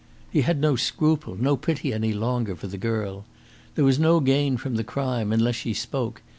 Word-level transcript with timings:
He 0.31 0.41
had 0.41 0.59
no 0.59 0.75
scruple, 0.75 1.35
no 1.39 1.55
pity 1.55 1.93
any 1.93 2.11
longer 2.11 2.55
for 2.55 2.65
the 2.65 2.79
girl. 2.79 3.23
There 3.75 3.85
was 3.85 3.99
no 3.99 4.19
gain 4.19 4.57
from 4.57 4.73
the 4.75 4.83
crime 4.83 5.31
unless 5.31 5.57
she 5.57 5.75
spoke. 5.75 6.23